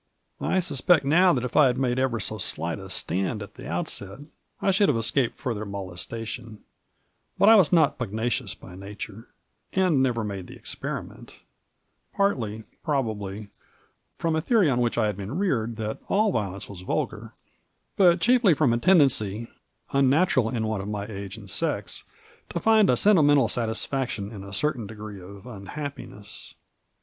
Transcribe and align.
I 0.39 0.61
suspect 0.61 1.05
now 1.05 1.31
that 1.31 1.43
if 1.45 1.55
I 1.55 1.67
had 1.67 1.77
made 1.77 1.99
ever 1.99 2.19
so 2.19 2.39
slight 2.39 2.79
a 2.79 2.89
stand 2.89 3.43
at 3.43 3.53
the 3.53 3.69
outset, 3.69 4.17
I 4.59 4.71
should 4.71 4.89
have 4.89 4.97
escaped 4.97 5.37
further 5.37 5.63
moles 5.63 6.07
tation, 6.07 6.57
but 7.37 7.47
I 7.49 7.53
was 7.53 7.71
not 7.71 7.99
pugnacious 7.99 8.55
by 8.55 8.73
nature, 8.73 9.27
and 9.73 10.01
never 10.01 10.23
made 10.23 10.47
the 10.47 10.55
experiment; 10.55 11.35
partly, 12.15 12.63
probably, 12.83 13.49
from 14.17 14.35
a 14.35 14.41
theory 14.41 14.71
on 14.71 14.81
which 14.81 14.97
I 14.97 15.05
had 15.05 15.17
been 15.17 15.37
reared 15.37 15.75
that 15.75 15.99
all 16.07 16.31
violence 16.31 16.67
was 16.67 16.81
vulgar, 16.81 17.33
but 17.95 18.19
chiefly 18.19 18.55
from 18.55 18.73
a 18.73 18.79
tendency, 18.79 19.49
unnatural 19.91 20.49
in 20.49 20.65
one 20.65 20.81
of 20.81 20.87
my 20.87 21.05
age 21.05 21.37
and 21.37 21.47
sex, 21.47 22.03
to 22.49 22.59
find 22.59 22.89
a 22.89 22.97
sentimental 22.97 23.47
satisfaction 23.47 24.31
in 24.31 24.43
a 24.43 24.51
certain 24.51 24.87
degree 24.87 25.21
of 25.21 25.45
unhappiness. 25.45 26.55